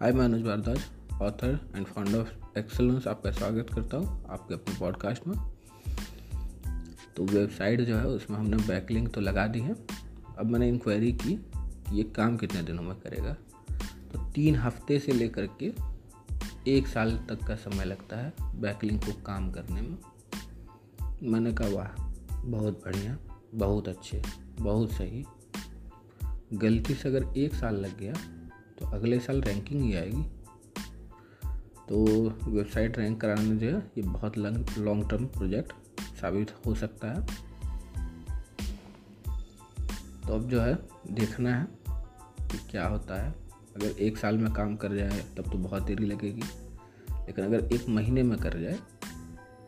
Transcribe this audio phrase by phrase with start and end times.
[0.00, 0.80] हाय मैं Anuj Bhardwaj
[1.22, 5.36] author and founder of Excellence आपका स्वागत करता हूँ आपके अपने पॉडकास्ट में।
[7.16, 9.76] तो वेबसाइट जो है, उसमें हमने बैकलिंक तो लगा दी है।
[10.38, 13.32] अब मैंने इंक्वायरी की कि ये काम कितने दिनों में करेगा।
[14.12, 15.72] तो तीन हफ़्ते से लेकर के
[16.70, 19.98] एक साल तक का समय लगता है बैकलिंक को काम करने में।
[21.22, 22.02] मैंने कहा, वाह,
[22.42, 23.18] बहुत बढ़िया,
[23.54, 24.22] बहुत अच्छे,
[24.60, 25.24] बहुत सही।
[26.54, 28.14] गलती से अगर एक साल लग गया
[28.78, 30.22] तो अगले साल रैंकिंग ही आएगी।
[31.88, 32.04] तो
[32.50, 35.72] वेबसाइट रैंक कराने जो है, ये बहुत लॉन्ग टर्म प्रोजेक्ट
[36.20, 37.26] साबित हो सकता है।
[40.26, 40.74] तो अब जो है,
[41.10, 41.66] देखना है
[42.40, 43.30] कि क्या होता है।
[43.76, 46.42] अगर एक साल में काम कर जाए, तब तो बहुत देरी लगेगी।
[47.10, 48.78] लेकिन अगर एक महीने में कर जाए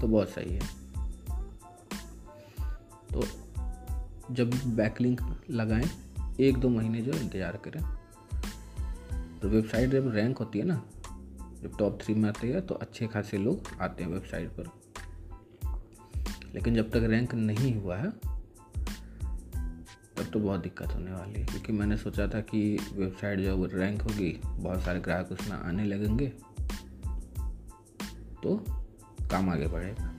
[0.00, 0.68] तो बहुत सही है।
[3.12, 3.22] तो
[4.34, 5.20] जब बैकलिंक
[5.50, 5.88] लगाएँ,
[6.40, 7.80] एक दो महीने जो इंतज़ार करें।
[9.42, 10.86] तो वेबसाइट जब रैंक होती है ना,
[11.62, 14.64] जब टॉप थ्री में आती है तो अच्छे खासे लोग आते हैं वेबसाइट पर।
[16.54, 18.10] लेकिन जब तक रैंक नहीं हुआ है,
[20.16, 24.02] तब तो बहुत दिक्कत होने वाली है। क्योंकि मैंने सोचा था कि वेबसाइट जब रैंक
[24.02, 26.26] होगी, बहुत सारे ग्राहक उसमें आने लगेंगे
[28.42, 28.64] तो
[29.30, 30.12] काम आगे बढ़ेगा।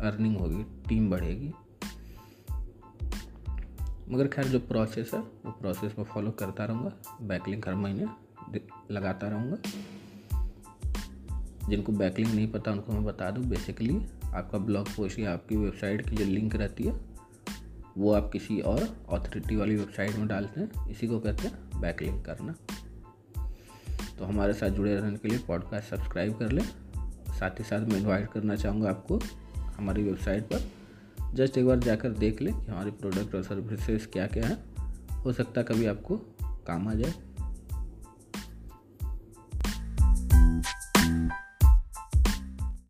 [0.00, 1.52] अर्निंग होगी टीम बढ़ेगी।
[4.10, 8.06] मगर खैर जो प्रोसेस है, वो प्रोसेस में फॉलो करता रहूँगा बैकलिंग हर महीने
[8.90, 9.56] लगाता रहूँगा।
[11.68, 16.10] जिनको बैकलिंग नहीं पता, उनको मैं बता दूँ। बेसिकली आपका ब्लॉग पोस्ट या आपकी वेबसाइट
[16.10, 17.00] की जो लिंक रहती है,
[17.98, 22.24] वो आप किसी और अथॉरिटी वाली वेबसाइट में डालते हैं। इसी को कहते हैं बैकलिंक
[22.24, 22.54] करना।
[24.18, 26.64] तो हमारे साथ जुड़े रहने के लिए पॉडकास्ट सब्सक्राइब कर लें।
[27.30, 29.20] साथ ही साथ मैं इनवाइट करना चाहूँगा आपको
[29.58, 30.75] हमारी वेबसाइट पर।
[31.36, 34.76] जस्ट एक बार जाकर देख लें कि हमारे प्रोडक्ट और सर्विसेज़ क्या क्या हैं।
[35.14, 36.16] हो सकता है कभी आपको
[36.66, 37.12] काम आ जाए।